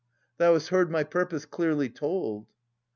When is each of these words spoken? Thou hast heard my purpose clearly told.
Thou 0.37 0.53
hast 0.53 0.69
heard 0.69 0.89
my 0.89 1.03
purpose 1.03 1.45
clearly 1.45 1.87
told. 1.87 2.47